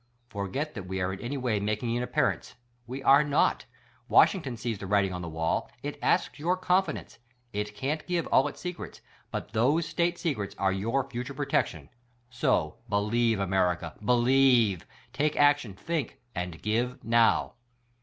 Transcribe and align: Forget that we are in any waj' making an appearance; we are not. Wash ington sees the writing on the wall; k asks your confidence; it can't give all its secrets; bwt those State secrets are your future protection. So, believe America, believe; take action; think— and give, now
Forget 0.29 0.73
that 0.73 0.87
we 0.87 0.99
are 0.99 1.13
in 1.13 1.19
any 1.19 1.37
waj' 1.37 1.61
making 1.61 1.95
an 1.95 2.01
appearance; 2.01 2.55
we 2.87 3.03
are 3.03 3.23
not. 3.23 3.65
Wash 4.09 4.33
ington 4.33 4.57
sees 4.57 4.79
the 4.79 4.87
writing 4.87 5.13
on 5.13 5.21
the 5.21 5.29
wall; 5.29 5.69
k 5.83 5.95
asks 6.01 6.39
your 6.39 6.57
confidence; 6.57 7.19
it 7.53 7.75
can't 7.75 8.07
give 8.07 8.25
all 8.25 8.47
its 8.47 8.59
secrets; 8.59 9.01
bwt 9.31 9.51
those 9.51 9.87
State 9.87 10.17
secrets 10.17 10.55
are 10.57 10.71
your 10.71 11.07
future 11.07 11.35
protection. 11.35 11.87
So, 12.31 12.77
believe 12.89 13.39
America, 13.39 13.95
believe; 14.03 14.87
take 15.13 15.35
action; 15.37 15.75
think— 15.75 16.17
and 16.33 16.59
give, 16.63 17.03
now 17.03 17.53